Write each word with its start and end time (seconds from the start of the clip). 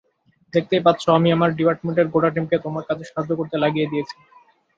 দেখতেই 0.53 0.85
পাচ্ছ, 0.85 1.03
আমি 1.17 1.29
আমার 1.31 1.49
ডিপার্টমেন্টের 1.57 2.07
গোটা 2.13 2.29
টিমকে 2.33 2.57
তোমার 2.65 2.83
কাজে 2.89 3.05
সাহায্য 3.05 3.31
করতে 3.39 3.55
লাগিয়ে 3.63 3.89
দিয়েছি। 3.91 4.15